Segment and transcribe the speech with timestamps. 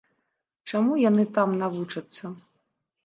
[0.71, 2.23] Чаму яны там навучацца?